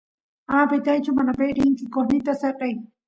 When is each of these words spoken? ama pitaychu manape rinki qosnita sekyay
ama 0.51 0.63
pitaychu 0.71 1.15
manape 1.19 1.45
rinki 1.59 1.85
qosnita 1.93 2.33
sekyay 2.43 2.75